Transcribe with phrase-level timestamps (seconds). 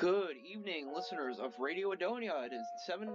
[0.00, 2.46] Good evening, listeners of Radio Adonia.
[2.46, 3.06] It is 7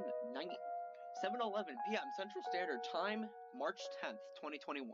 [1.41, 2.03] 11 p.m.
[2.15, 3.27] Central Standard Time,
[3.57, 4.93] March 10th, 2021.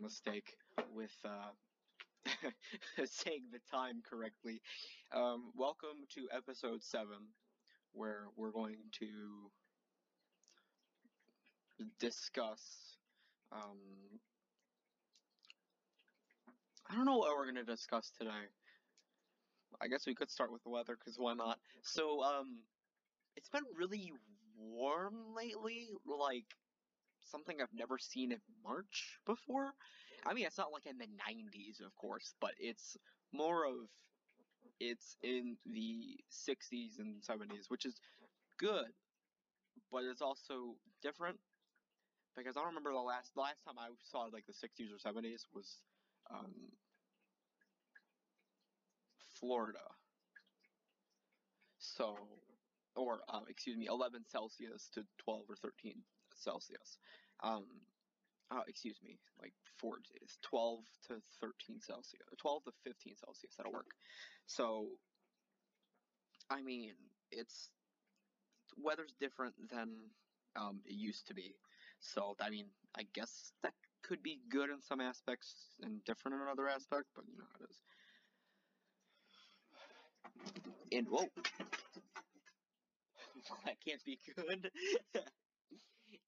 [0.00, 0.56] Mistake
[0.94, 1.50] with uh,
[3.04, 4.60] saying the time correctly.
[5.12, 7.08] Um, welcome to episode 7,
[7.92, 9.50] where we're going to
[11.98, 12.96] discuss.
[13.52, 13.78] Um,
[16.90, 18.48] I don't know what we're going to discuss today.
[19.80, 21.58] I guess we could start with the weather, because why not?
[21.82, 22.58] So, um,
[23.36, 24.12] it's been really
[24.58, 25.88] warm lately.
[26.06, 26.46] Like,
[27.30, 29.72] something I've never seen in March before.
[30.26, 32.96] I mean, it's not like in the 90s, of course, but it's
[33.32, 33.74] more of
[34.80, 37.94] it's in the 60s and 70s, which is
[38.58, 38.86] good,
[39.92, 41.38] but it's also different
[42.36, 45.42] because I don't remember the last last time I saw like the 60s or 70s
[45.54, 45.80] was
[46.30, 46.54] um,
[49.38, 49.78] Florida.
[51.78, 52.16] So,
[52.94, 55.94] or uh, excuse me, 11 Celsius to 12 or 13
[56.40, 56.98] Celsius.
[57.42, 57.64] Um,
[58.50, 63.72] uh, excuse me, like four days, 12 to 13 Celsius, 12 to 15 Celsius, that'll
[63.72, 63.92] work.
[64.46, 64.88] So,
[66.50, 66.94] I mean,
[67.30, 67.70] it's,
[68.76, 69.90] weather's different than
[70.56, 71.54] um, it used to be.
[72.00, 76.42] So, I mean, I guess that could be good in some aspects and different in
[76.42, 77.80] another aspect, but you know how it is.
[80.92, 81.28] And, whoa,
[83.64, 84.70] that can't be good.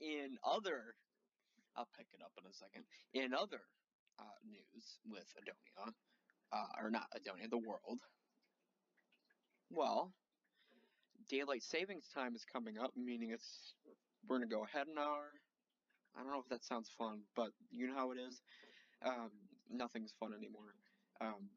[0.02, 0.94] in other
[1.76, 2.84] I'll pick it up in a second.
[3.14, 3.60] In other
[4.18, 5.92] uh, news with Adonia,
[6.52, 8.00] uh, or not Adonia, the world,
[9.70, 10.12] well,
[11.30, 13.74] daylight savings time is coming up, meaning it's
[14.28, 15.32] we're gonna go ahead an hour.
[16.14, 18.42] I don't know if that sounds fun, but you know how it is.
[19.04, 19.30] Um,
[19.70, 20.74] nothing's fun anymore.
[21.20, 21.48] Um,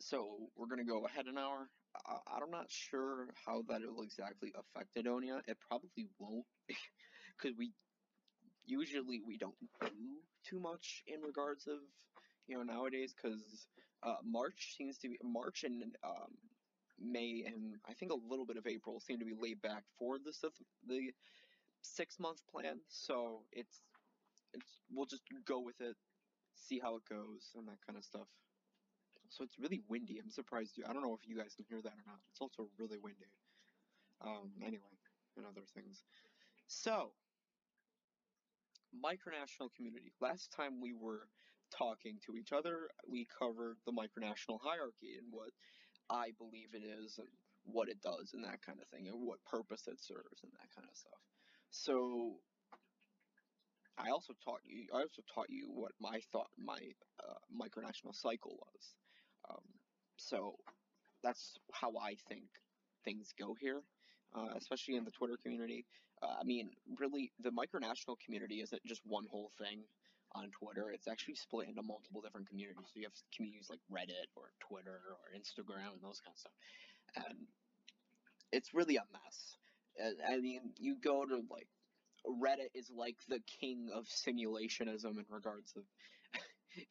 [0.00, 1.68] so we're gonna go ahead an hour.
[2.06, 5.40] I, I'm not sure how that will exactly affect Adonia.
[5.46, 6.44] It probably won't,
[7.36, 7.72] because we
[8.66, 9.88] usually we don't do
[10.44, 11.78] too much in regards of
[12.46, 13.66] you know nowadays because
[14.02, 16.32] uh, March seems to be March and um,
[17.00, 20.18] May and I think a little bit of April seem to be laid back for
[20.18, 20.32] the
[20.86, 21.10] the
[21.82, 22.80] six month plan.
[22.88, 23.82] So it's
[24.54, 25.96] it's we'll just go with it,
[26.54, 28.26] see how it goes, and that kind of stuff.
[29.28, 30.18] So it's really windy.
[30.18, 30.84] I'm surprised you.
[30.88, 32.20] I don't know if you guys can hear that or not.
[32.30, 33.30] It's also really windy.
[34.20, 34.96] Um, anyway,
[35.36, 36.02] and other things.
[36.66, 37.12] So
[38.92, 40.12] micronational community.
[40.20, 41.28] Last time we were
[41.76, 45.50] talking to each other, we covered the micronational hierarchy and what
[46.10, 47.28] I believe it is and
[47.64, 50.72] what it does and that kind of thing and what purpose it serves and that
[50.74, 51.20] kind of stuff.
[51.70, 52.40] So
[53.98, 56.78] I also taught you I also taught you what my thought my
[57.20, 58.94] uh, micronational cycle was.
[60.18, 60.54] So
[61.22, 62.44] that's how I think
[63.04, 63.80] things go here,
[64.34, 65.86] uh, especially in the Twitter community.
[66.22, 69.82] Uh, I mean, really, the micronational community isn't just one whole thing
[70.34, 70.90] on Twitter.
[70.90, 72.84] It's actually split into multiple different communities.
[72.92, 76.58] So you have communities like Reddit or Twitter or Instagram and those kind of stuff.
[77.16, 77.46] And
[78.52, 79.56] it's really a mess.
[80.28, 81.68] I mean, you go to like
[82.26, 85.82] Reddit is like the king of simulationism in regards of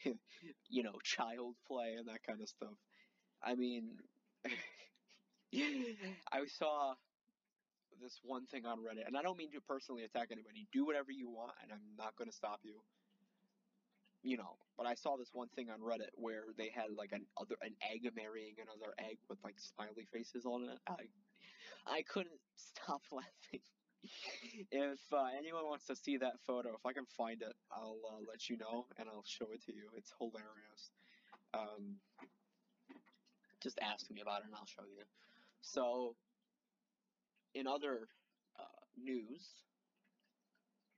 [0.70, 2.76] you know child play and that kind of stuff.
[3.48, 3.96] I mean,
[6.34, 6.96] I saw
[8.02, 10.68] this one thing on Reddit, and I don't mean to personally attack anybody.
[10.74, 12.76] Do whatever you want, and I'm not going to stop you.
[14.22, 17.24] You know, but I saw this one thing on Reddit where they had like an
[17.40, 20.80] other an egg marrying another egg with like smiley faces on it.
[20.90, 21.08] I
[21.88, 23.64] I couldn't stop laughing.
[24.72, 28.20] if uh, anyone wants to see that photo, if I can find it, I'll uh,
[28.28, 29.88] let you know and I'll show it to you.
[29.96, 30.92] It's hilarious.
[31.54, 31.96] Um,
[33.68, 35.04] just ask me about it and I'll show you.
[35.60, 36.16] So
[37.54, 38.08] in other
[38.58, 39.44] uh, news,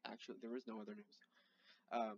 [0.06, 1.18] actually, there is no other news.
[1.92, 2.18] Um,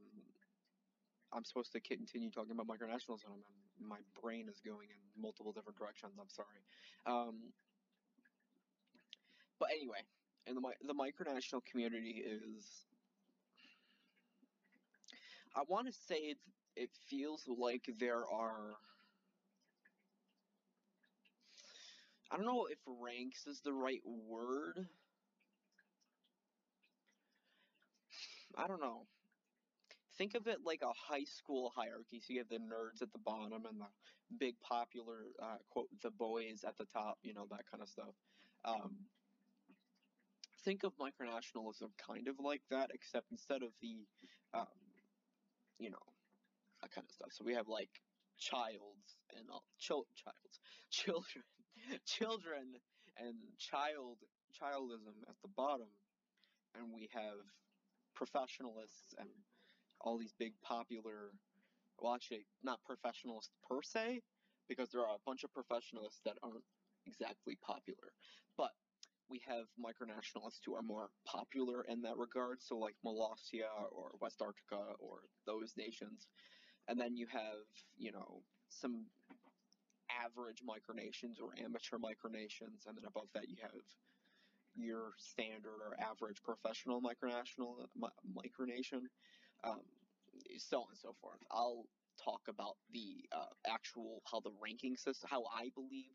[1.31, 3.31] I'm supposed to continue talking about micronationalism,
[3.80, 6.19] and my brain is going in multiple different directions.
[6.19, 6.59] I'm sorry.
[7.06, 7.53] Um,
[9.57, 10.03] but anyway,
[10.48, 12.65] and the the micronational community is.
[15.56, 16.38] I want to say it,
[16.77, 18.75] it feels like there are
[22.31, 24.87] I don't know if ranks is the right word.
[28.57, 29.07] I don't know.
[30.17, 32.19] Think of it like a high school hierarchy.
[32.19, 33.87] So you have the nerds at the bottom and the
[34.37, 37.17] big popular uh, quote the boys at the top.
[37.23, 38.15] You know that kind of stuff.
[38.63, 39.09] Um,
[40.63, 44.05] think of micronationalism kind of like that, except instead of the,
[44.53, 44.67] um,
[45.79, 46.05] you know,
[46.81, 47.29] that kind of stuff.
[47.31, 47.89] So we have like
[48.37, 50.59] childs and all, chil- childs,
[50.91, 51.43] children,
[52.05, 52.77] children
[53.17, 54.17] and child
[54.51, 55.87] childism at the bottom,
[56.75, 57.39] and we have
[58.17, 59.29] professionalists and
[60.01, 61.31] all these big popular.
[61.99, 64.21] Well, actually, not professionalists per se,
[64.67, 66.63] because there are a bunch of professionalists that aren't
[67.05, 68.11] exactly popular,
[68.57, 68.71] but
[69.29, 74.93] we have micronationalists who are more popular in that regard, so like Molossia or Westarctica
[74.99, 76.27] or those nations.
[76.87, 77.63] And then you have,
[77.97, 79.05] you know, some
[80.25, 83.71] average micronations or amateur micronations, and then above that you have
[84.75, 87.75] your standard or average professional micronational
[88.25, 89.01] micronation,
[89.63, 89.81] um,
[90.57, 91.39] so on and so forth.
[91.51, 91.85] I'll
[92.23, 96.12] talk about the uh, actual how the ranking system, how I believe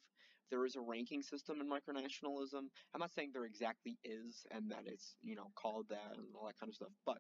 [0.51, 2.63] there is a ranking system in micronationalism.
[2.95, 6.47] I'm not saying there exactly is and that it's, you know, called that and all
[6.47, 7.19] that kind of stuff, but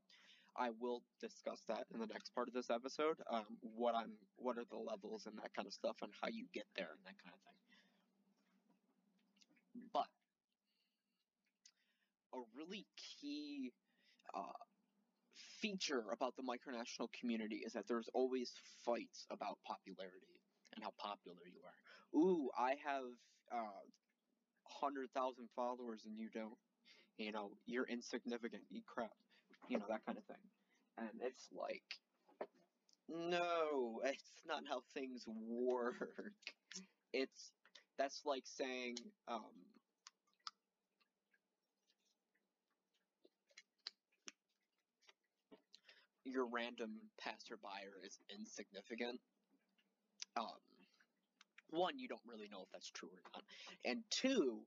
[0.58, 3.16] I will discuss that in the next part of this episode.
[3.30, 6.46] Um, what I'm, what are the levels and that kind of stuff, and how you
[6.52, 7.52] get there and that kind of thing.
[9.92, 10.06] But
[12.34, 13.72] a really key
[14.34, 14.64] uh,
[15.60, 18.52] feature about the micronational community is that there's always
[18.84, 20.40] fights about popularity
[20.74, 21.76] and how popular you are
[22.14, 23.04] ooh, I have
[23.52, 23.82] uh,
[24.64, 26.56] hundred thousand followers and you don't.
[27.18, 28.62] You know, you're insignificant.
[28.70, 29.10] Eat crap.
[29.68, 30.36] You know that kind of thing.
[30.98, 31.82] And it's like,
[33.08, 36.10] no, it's not how things work.
[37.12, 37.52] It's
[37.98, 38.96] that's like saying,
[39.28, 39.40] um,
[46.24, 46.90] your random
[47.20, 49.20] passerby is insignificant.
[50.36, 50.46] Um,
[51.70, 53.42] one, you don't really know if that's true or not.
[53.84, 54.60] And two,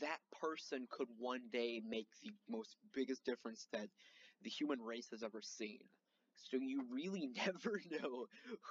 [0.00, 3.88] that person could one day make the most biggest difference that
[4.42, 5.78] the human race has ever seen.
[6.36, 8.26] So you really never know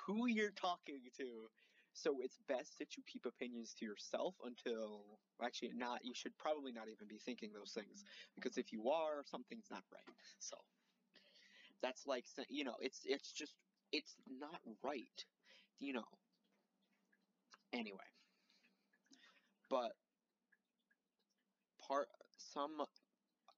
[0.05, 1.49] who you're talking to.
[1.93, 6.71] So it's best that you keep opinions to yourself until actually not you should probably
[6.71, 8.03] not even be thinking those things
[8.35, 10.15] because if you are something's not right.
[10.39, 10.55] So
[11.81, 13.55] that's like you know it's it's just
[13.91, 15.25] it's not right.
[15.79, 16.05] You know,
[17.73, 18.05] Anyway,
[19.69, 19.93] but
[22.53, 22.83] some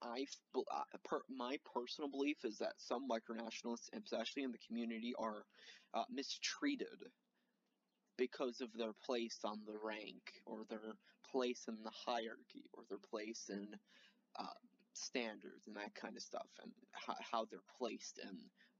[0.02, 0.26] I
[0.56, 5.46] uh, per, my personal belief is that some micronationalists, especially in the community, are
[5.94, 7.00] uh, mistreated
[8.18, 10.94] because of their place on the rank or their
[11.32, 13.68] place in the hierarchy or their place in
[14.38, 14.60] uh,
[14.94, 18.38] standards and that kind of stuff and how, how they're placed in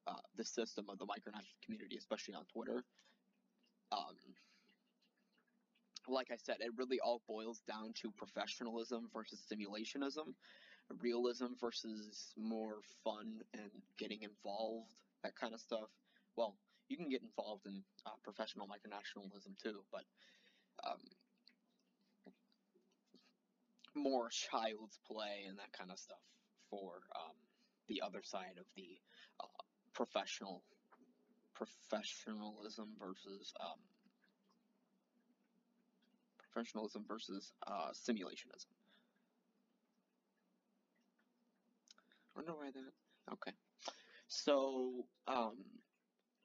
[0.08, 2.84] uh, the system of the micronational community, especially on Twitter.
[3.92, 4.16] Um,
[6.08, 10.34] like I said, it really all boils down to professionalism versus simulationism,
[11.02, 14.94] realism versus more fun and getting involved,
[15.24, 15.90] that kind of stuff.
[16.36, 16.56] Well,
[16.90, 20.04] you can get involved in uh, professional micronationalism too, but
[20.86, 21.00] um,
[23.96, 26.22] more child's play and that kind of stuff
[26.70, 27.36] for um,
[27.88, 28.98] the other side of the
[29.40, 30.64] uh, professional
[31.54, 33.78] professionalism versus um,
[36.54, 38.68] professionalism versus uh, simulationism.
[42.36, 43.34] Wonder why that.
[43.34, 43.52] Okay.
[44.28, 45.54] So, um,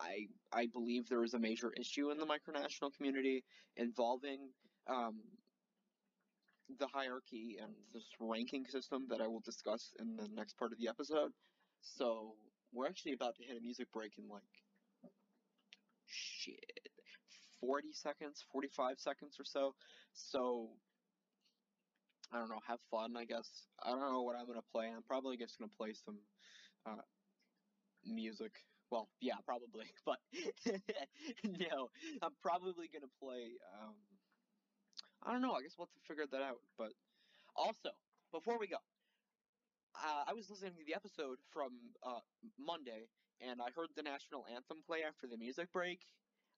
[0.01, 3.45] I I believe there is a major issue in the micronational community
[3.77, 4.51] involving
[4.89, 5.17] um,
[6.79, 10.79] the hierarchy and this ranking system that I will discuss in the next part of
[10.79, 11.33] the episode.
[11.81, 12.35] So
[12.73, 14.43] we're actually about to hit a music break in like
[16.07, 16.78] shit
[17.61, 19.75] 40 seconds, 45 seconds or so.
[20.13, 20.71] So,
[22.33, 23.49] I don't know, have fun, I guess.
[23.83, 24.87] I don't know what I'm going to play.
[24.87, 26.19] I'm probably just going to play some
[26.87, 27.03] uh,
[28.05, 28.53] music.
[28.91, 29.87] Well, yeah, probably.
[30.05, 30.19] But,
[31.45, 31.91] no,
[32.23, 33.57] I'm probably going to play.
[33.81, 33.95] Um,
[35.23, 36.61] I don't know, I guess we'll have to figure that out.
[36.77, 36.93] But,
[37.57, 37.91] also,
[38.33, 38.77] before we go,
[39.97, 41.73] uh, I was listening to the episode from
[42.07, 42.21] uh,
[42.59, 43.09] Monday,
[43.41, 46.01] and I heard the national anthem play after the music break.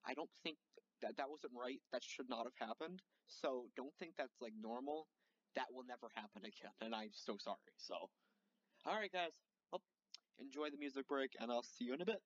[0.05, 0.57] I don't think
[1.01, 1.79] that that wasn't right.
[1.91, 3.01] That should not have happened.
[3.27, 5.07] So don't think that's like normal.
[5.55, 7.57] That will never happen again, and I'm so sorry.
[7.77, 7.95] So,
[8.85, 9.31] all right, guys.
[9.71, 9.81] Well,
[10.39, 12.21] enjoy the music break, and I'll see you in a bit.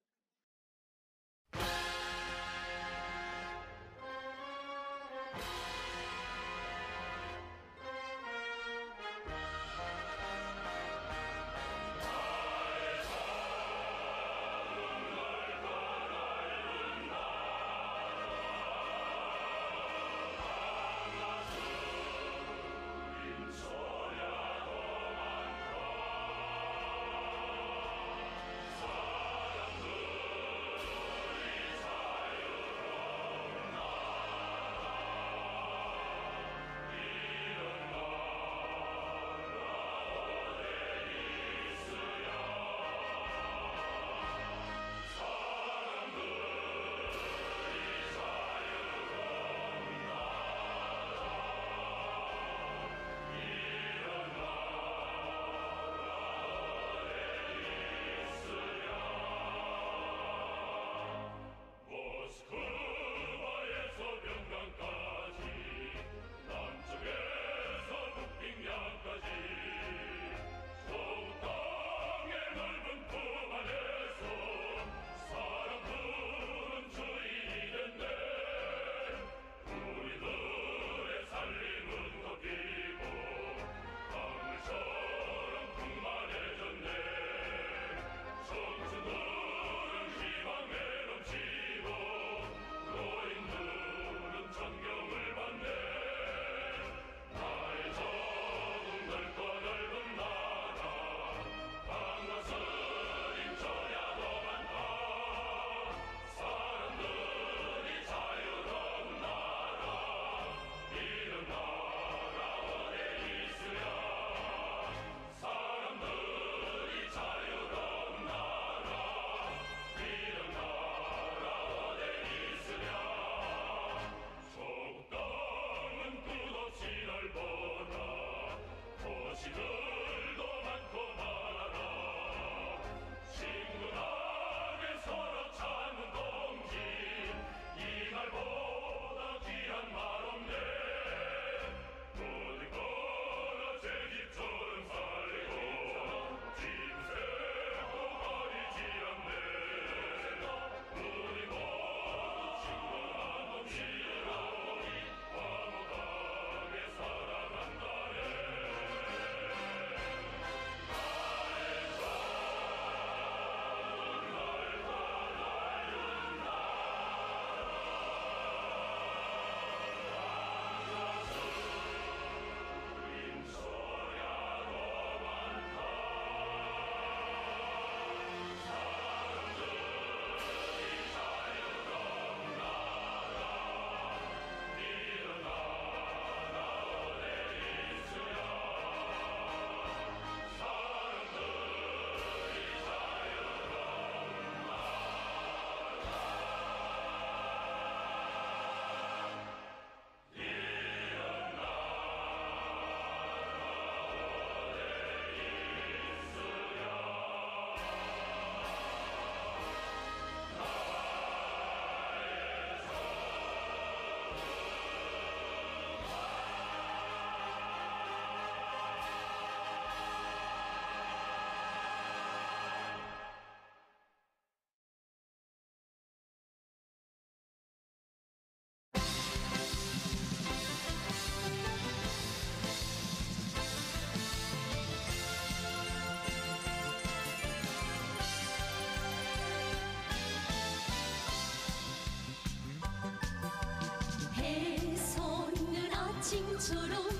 [246.29, 247.14] Chính.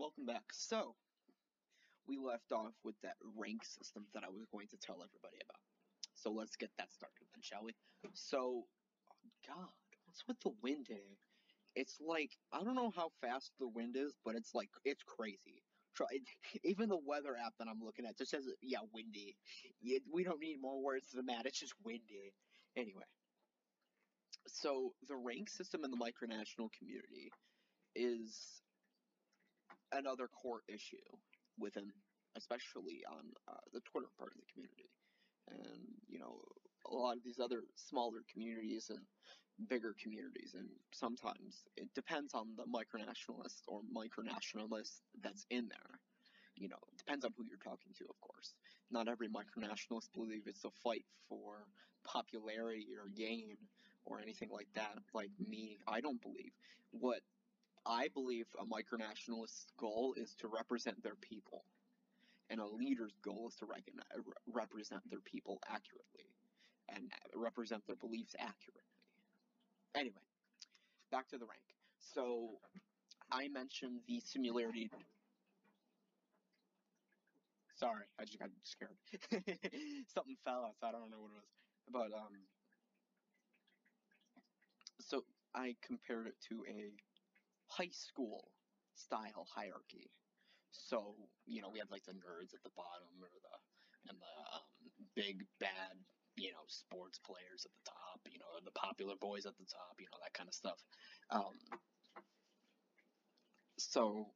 [0.00, 0.48] Welcome back.
[0.50, 0.94] So,
[2.08, 5.60] we left off with that rank system that I was going to tell everybody about.
[6.14, 7.72] So, let's get that started then, shall we?
[8.14, 9.68] So, oh God,
[10.06, 10.86] what's with the wind?
[11.76, 15.60] It's like, I don't know how fast the wind is, but it's like, it's crazy.
[15.94, 16.06] Try,
[16.64, 19.36] even the weather app that I'm looking at just says, yeah, windy.
[19.82, 22.32] Yeah, we don't need more words than that, it's just windy.
[22.74, 23.04] Anyway.
[24.48, 27.30] So, the rank system in the micronational community
[27.94, 28.62] is
[29.92, 30.96] another core issue
[31.58, 31.90] within,
[32.36, 34.90] especially on uh, the Twitter part of the community.
[35.48, 36.40] And, you know,
[36.90, 39.00] a lot of these other smaller communities and
[39.68, 46.00] bigger communities, and sometimes it depends on the micronationalist or micronationalist that's in there.
[46.56, 48.54] You know, depends on who you're talking to, of course.
[48.90, 51.66] Not every micronationalist believes it's a fight for
[52.04, 53.56] popularity or gain
[54.04, 54.98] or anything like that.
[55.14, 56.52] Like me, I don't believe.
[56.90, 57.20] What
[57.86, 61.64] I believe a micronationalist's goal is to represent their people,
[62.50, 64.06] and a leader's goal is to recognize,
[64.46, 66.26] represent their people accurately
[66.88, 68.82] and represent their beliefs accurately.
[69.94, 70.22] Anyway,
[71.10, 71.62] back to the rank.
[72.00, 72.60] So,
[73.32, 74.90] I mentioned the similarity.
[77.76, 78.96] Sorry, I just got scared.
[80.14, 80.88] Something fell outside.
[80.94, 81.50] I don't know what it was.
[81.90, 82.46] But um,
[85.00, 86.92] so I compared it to a
[87.70, 88.50] high school
[88.94, 90.10] style hierarchy.
[90.72, 91.14] So,
[91.46, 93.40] you know, we have like the nerds at the bottom or the
[94.08, 94.66] and the um,
[95.14, 95.94] big bad,
[96.36, 99.94] you know, sports players at the top, you know, the popular boys at the top,
[99.98, 100.78] you know, that kind of stuff.
[101.30, 101.54] Um,
[103.78, 104.26] so,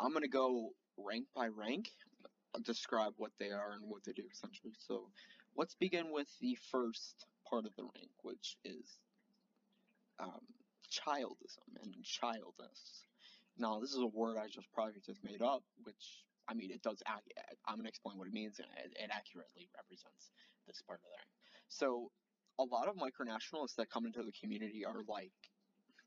[0.00, 1.90] I'm to go rank by rank,
[2.64, 4.74] describe what they are and what they do essentially.
[4.78, 5.08] So,
[5.56, 8.98] let's begin with the first part of the rank, which is
[10.20, 10.40] um,
[10.90, 13.04] childism and childness.
[13.56, 16.82] Now, this is a word I just probably just made up, which I mean, it
[16.82, 17.02] does.
[17.66, 20.30] I'm gonna explain what it means, and it, it accurately represents
[20.66, 21.30] this part of the rank.
[21.68, 22.10] So,
[22.58, 25.32] a lot of micronationalists that come into the community are like,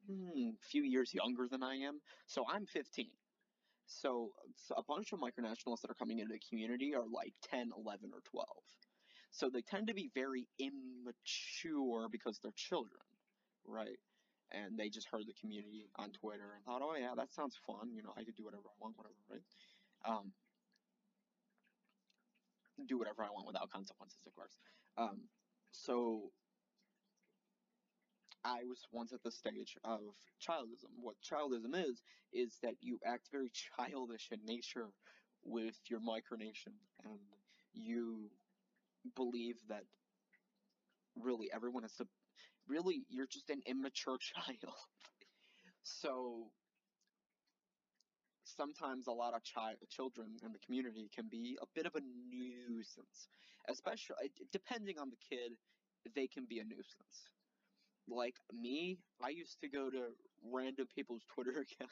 [0.08, 2.00] hmm, few years younger than I am.
[2.28, 3.08] So I'm 15.
[3.86, 7.72] So, so a bunch of micronationalists that are coming into the community are like 10,
[7.78, 8.48] 11, or 12.
[9.32, 13.02] So they tend to be very immature because they're children,
[13.66, 14.00] right?
[14.52, 17.94] And they just heard the community on Twitter and thought, oh yeah, that sounds fun.
[17.96, 19.42] You know, I could do whatever I want, whatever, right?
[20.06, 20.34] Um,
[22.88, 24.58] do whatever I want without consequences, of course.
[24.98, 25.22] Um,
[25.72, 26.32] so
[28.44, 30.00] I was once at the stage of
[30.42, 30.92] childism.
[31.00, 32.02] What childism is,
[32.34, 34.88] is that you act very childish in nature
[35.44, 37.20] with your micronation, and
[37.74, 38.30] you
[39.16, 39.84] believe that
[41.16, 42.08] really everyone is to,
[42.72, 44.76] really, you're just an immature child.
[45.84, 46.52] so
[48.46, 52.02] sometimes a lot of chi- children in the community can be a bit of a
[52.02, 53.28] nuisance,
[53.70, 55.54] especially depending on the kid.
[56.16, 57.30] They can be a nuisance.
[58.08, 60.10] Like me, I used to go to
[60.44, 61.92] random people's Twitter account.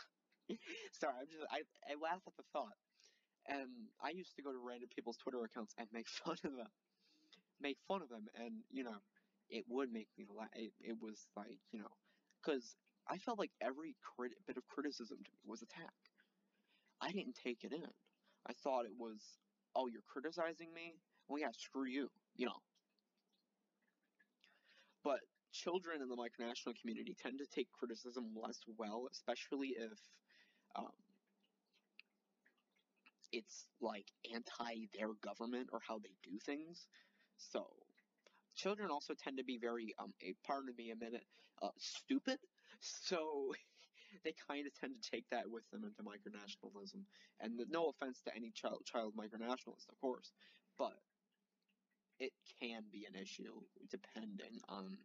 [0.93, 2.77] Sorry, I'm just I I laugh at the thought.
[3.47, 6.71] And I used to go to random people's Twitter accounts and make fun of them,
[7.61, 8.97] make fun of them, and you know,
[9.49, 10.49] it would make me laugh.
[10.53, 11.97] It, it was like you know,
[12.41, 15.93] because I felt like every crit- bit of criticism to me was attack.
[17.01, 17.93] I didn't take it in.
[18.45, 19.39] I thought it was,
[19.75, 21.01] oh, you're criticizing me?
[21.27, 22.62] Well, yeah, screw you, you know.
[25.03, 29.99] But children in the micronational community tend to take criticism less well, especially if
[30.75, 30.93] um,
[33.31, 36.88] it's like anti their government or how they do things.
[37.38, 37.78] So
[38.59, 41.25] children also tend to be very um a pardon me a minute
[41.61, 42.39] uh, stupid.
[42.81, 43.53] So
[44.23, 47.03] they kind of tend to take that with them into micronationalism.
[47.39, 50.31] And no offense to any child child micronationalist, of course,
[50.77, 50.93] but
[52.19, 54.97] it can be an issue depending on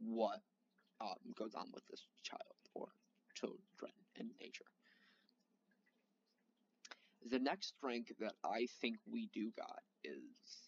[0.00, 0.40] what
[1.00, 2.42] um, goes on with this child
[2.74, 2.88] or
[3.34, 4.64] children in nature.
[7.30, 10.67] The next strength that I think we do got is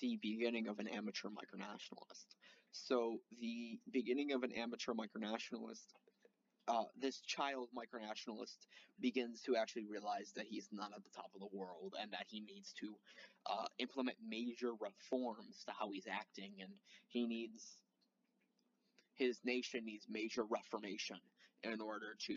[0.00, 2.26] the beginning of an amateur micronationalist.
[2.72, 5.86] So the beginning of an amateur micronationalist,
[6.66, 8.66] uh, this child micronationalist
[9.00, 12.26] begins to actually realize that he's not at the top of the world and that
[12.26, 12.94] he needs to
[13.46, 16.72] uh, implement major reforms to how he's acting, and
[17.08, 17.76] he needs
[19.14, 21.18] his nation needs major reformation
[21.62, 22.34] in order to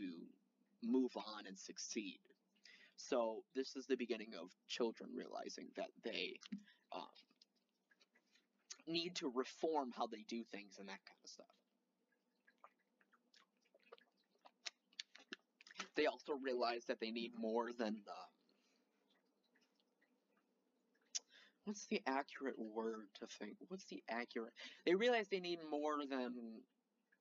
[0.84, 2.20] move on and succeed.
[2.98, 6.40] So this is the beginning of children realizing that they
[6.92, 7.02] um,
[8.88, 11.46] need to reform how they do things and that kind of stuff.
[15.96, 18.14] They also realize that they need more than the
[21.66, 23.58] what's the accurate word to think?
[23.68, 24.54] What's the accurate?
[24.86, 26.34] They realize they need more than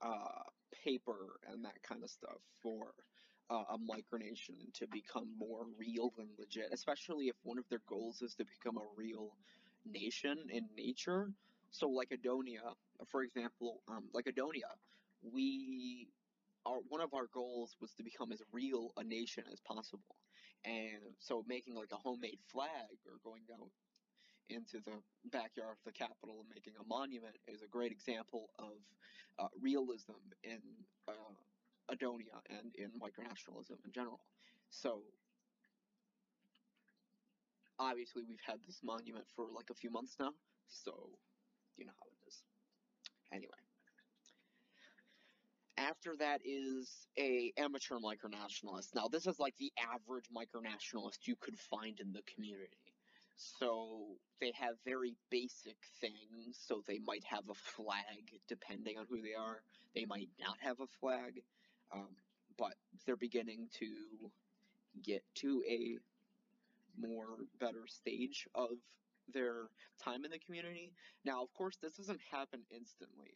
[0.00, 0.44] uh,
[0.84, 2.94] paper and that kind of stuff for
[3.50, 8.22] uh, a micronation to become more real and legit, especially if one of their goals
[8.22, 9.32] is to become a real
[9.84, 11.28] nation in nature.
[11.70, 12.74] So, like Adonia,
[13.10, 14.70] for example, um, like Adonia,
[15.22, 16.08] we
[16.64, 20.16] our one of our goals was to become as real a nation as possible,
[20.64, 23.70] and so making like a homemade flag or going out
[24.48, 24.92] into the
[25.30, 28.78] backyard of the Capitol and making a monument is a great example of
[29.38, 30.60] uh, realism in
[31.08, 31.12] uh,
[31.92, 34.20] Adonia and in micronationalism in general.
[34.70, 35.02] So,
[37.78, 40.30] obviously, we've had this monument for like a few months now,
[40.68, 41.10] so
[41.76, 42.42] you know how it is.
[43.32, 43.52] Anyway.
[45.78, 48.94] After that is a amateur micronationalist.
[48.94, 52.78] Now, this is like the average micronationalist you could find in the community.
[53.36, 56.56] So they have very basic things.
[56.66, 59.60] So they might have a flag, depending on who they are.
[59.94, 61.42] They might not have a flag,
[61.92, 62.08] um,
[62.58, 63.86] but they're beginning to
[65.02, 65.98] get to a
[66.98, 67.26] more
[67.60, 68.70] better stage of
[69.32, 69.68] their
[70.02, 70.92] time in the community.
[71.24, 73.32] Now, of course, this doesn't happen instantly.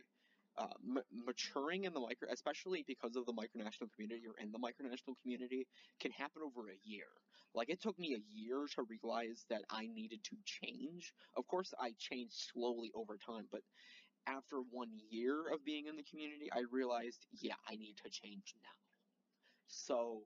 [0.58, 4.58] Uh, m- maturing in the micro, especially because of the micronational community or in the
[4.58, 5.66] micronational community,
[6.00, 7.06] can happen over a year.
[7.54, 11.12] Like it took me a year to realize that I needed to change.
[11.36, 13.62] Of course, I changed slowly over time, but
[14.26, 18.54] after one year of being in the community, I realized, yeah, I need to change
[18.62, 18.68] now.
[19.68, 20.22] So,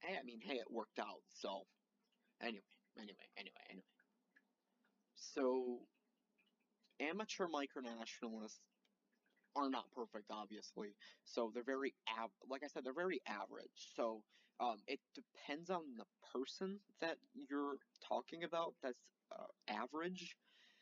[0.00, 1.22] hey, I mean, hey, it worked out.
[1.34, 1.62] So,
[2.42, 2.64] anyway,
[2.98, 3.86] anyway, anyway, anyway.
[5.14, 5.88] So,
[7.00, 8.60] amateur micronationalists
[9.56, 10.96] are not perfect, obviously.
[11.24, 13.92] So they're very av- like I said, they're very average.
[13.94, 14.24] So
[14.60, 18.74] um, it depends on the person that you're talking about.
[18.82, 20.36] That's uh, average.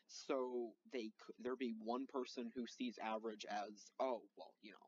[0.07, 4.87] So they could there be one person who sees average as oh well, you know,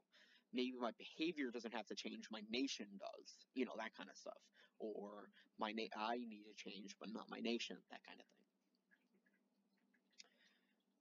[0.54, 3.48] maybe my behavior doesn't have to change, my nation does.
[3.54, 4.38] You know, that kind of stuff.
[4.84, 8.44] Or my na- I need to change, but not my nation, that kind of thing.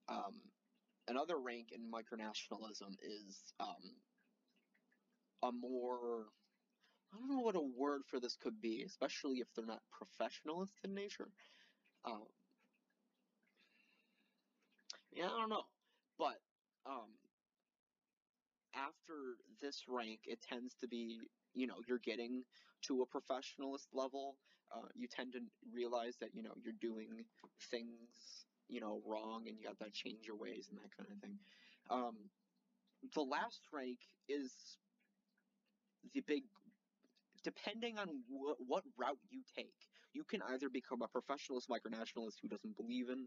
[0.09, 0.35] Um,
[1.09, 3.97] another rank in micronationalism is um,
[5.42, 6.27] a more
[7.12, 10.73] I don't know what a word for this could be, especially if they're not professionalist
[10.85, 11.29] in nature.
[12.07, 12.25] Um,
[15.12, 15.64] yeah, I don't know,
[16.18, 16.40] but
[16.87, 17.11] um,
[18.75, 21.21] after this rank, it tends to be
[21.54, 22.42] you know you're getting
[22.82, 24.36] to a professionalist level.
[24.74, 25.40] Uh, you tend to
[25.72, 27.24] realize that you know you're doing
[27.70, 31.20] things you know wrong, and you got to change your ways and that kind of
[31.20, 31.38] thing.
[31.90, 32.16] Um,
[33.14, 34.78] the last rank is
[36.14, 36.44] the big
[37.44, 39.74] depending on wh- what route you take,
[40.12, 43.26] you can either become a professionalist micronationalist who doesn't believe in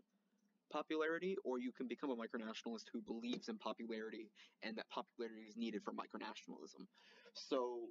[0.72, 4.32] popularity, or you can become a micronationalist who believes in popularity
[4.64, 6.88] and that popularity is needed for micronationalism.
[7.34, 7.88] So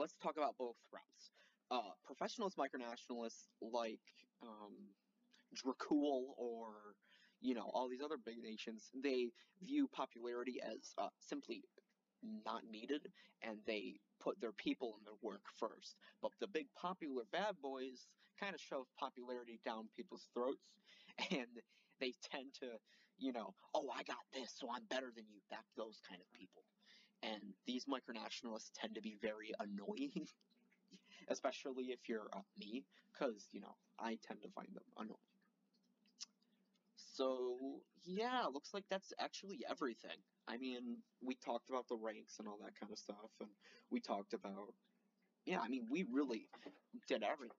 [0.00, 1.30] let's talk about both routes.
[1.70, 4.00] Uh, professionalist micronationalists like
[4.42, 4.72] um,
[5.54, 6.96] Dracul or
[7.42, 9.28] you know all these other big nations, they
[9.62, 11.62] view popularity as uh, simply
[12.44, 13.02] not needed,
[13.42, 15.96] and they put their people and their work first.
[16.22, 18.08] But the big popular bad boys
[18.40, 20.64] kind of shove popularity down people's throats,
[21.30, 21.60] and
[22.00, 22.66] they tend to,
[23.18, 25.40] you know, oh, I got this, so I'm better than you.
[25.50, 26.62] That those kind of people.
[27.22, 30.26] And these micronationalists tend to be very annoying,
[31.28, 35.16] especially if you're uh, me, because you know I tend to find them annoying.
[36.96, 40.16] So yeah, looks like that's actually everything.
[40.48, 43.50] I mean, we talked about the ranks and all that kind of stuff, and
[43.90, 44.74] we talked about
[45.46, 45.60] yeah.
[45.60, 46.48] I mean, we really
[47.08, 47.56] did everything.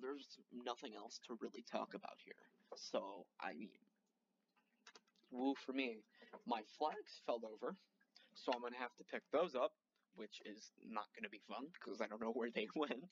[0.00, 2.34] There's nothing else to really talk about here.
[2.76, 3.70] So I mean,
[5.30, 5.98] woo for me.
[6.46, 7.76] My flags fell over,
[8.34, 9.72] so I'm gonna have to pick those up,
[10.14, 13.04] which is not gonna be fun because I don't know where they went.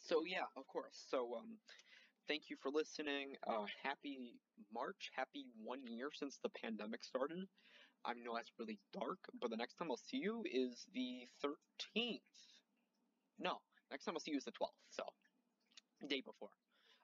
[0.00, 1.06] so yeah, of course.
[1.08, 1.58] So um,
[2.28, 3.36] thank you for listening.
[3.46, 4.40] Uh, happy
[4.72, 5.10] March.
[5.14, 7.48] Happy one year since the pandemic started.
[8.04, 12.20] I know that's really dark, but the next time I'll see you is the 13th.
[13.38, 13.58] No,
[13.90, 14.74] next time I'll see you is the 12th.
[14.90, 15.04] So,
[16.08, 16.50] day before.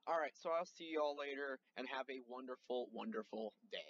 [0.06, 3.87] All right, so I'll see you all later and have a wonderful, wonderful day.